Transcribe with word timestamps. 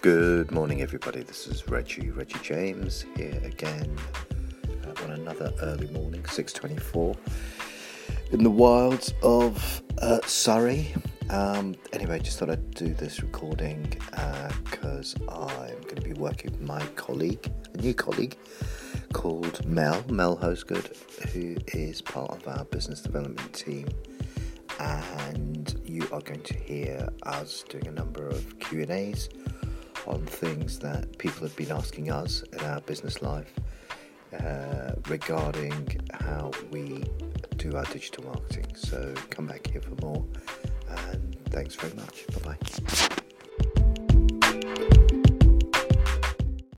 Good 0.00 0.52
morning, 0.52 0.80
everybody. 0.80 1.24
This 1.24 1.48
is 1.48 1.66
Reggie, 1.66 2.10
Reggie 2.10 2.38
James 2.40 3.04
here 3.16 3.40
again 3.42 3.96
uh, 4.86 5.02
on 5.02 5.10
another 5.10 5.52
early 5.60 5.88
morning, 5.88 6.22
6:24, 6.22 7.16
in 8.30 8.44
the 8.44 8.50
wilds 8.50 9.12
of 9.24 9.82
uh, 10.00 10.20
Surrey. 10.24 10.94
Um, 11.30 11.74
anyway, 11.92 12.20
just 12.20 12.38
thought 12.38 12.48
I'd 12.48 12.70
do 12.74 12.94
this 12.94 13.22
recording 13.24 13.92
because 14.70 15.16
uh, 15.26 15.46
I'm 15.46 15.80
going 15.82 15.96
to 15.96 16.02
be 16.02 16.12
working 16.12 16.52
with 16.52 16.60
my 16.60 16.80
colleague, 16.94 17.50
a 17.74 17.78
new 17.78 17.92
colleague 17.92 18.36
called 19.12 19.66
Mel, 19.66 20.04
Mel 20.08 20.36
Hosgood, 20.36 20.96
who 21.32 21.56
is 21.76 22.00
part 22.02 22.30
of 22.30 22.46
our 22.46 22.64
business 22.66 23.00
development 23.00 23.52
team 23.52 23.88
and 24.80 25.80
you 25.84 26.02
are 26.12 26.20
going 26.20 26.42
to 26.42 26.54
hear 26.54 27.08
us 27.24 27.64
doing 27.68 27.88
a 27.88 27.90
number 27.90 28.28
of 28.28 28.58
Q&As 28.60 29.28
on 30.08 30.24
things 30.26 30.78
that 30.80 31.16
people 31.18 31.46
have 31.46 31.56
been 31.56 31.70
asking 31.70 32.10
us 32.10 32.42
in 32.52 32.60
our 32.60 32.80
business 32.80 33.22
life 33.22 33.52
uh, 34.40 34.92
regarding 35.08 36.00
how 36.12 36.50
we 36.70 37.04
do 37.56 37.76
our 37.76 37.84
digital 37.86 38.24
marketing. 38.24 38.66
So 38.74 39.14
come 39.30 39.46
back 39.46 39.66
here 39.66 39.80
for 39.80 39.94
more 40.04 40.24
and 40.88 41.36
thanks 41.50 41.74
very 41.74 41.94
much. 41.94 42.26
Bye 42.42 42.54
bye. 42.54 43.24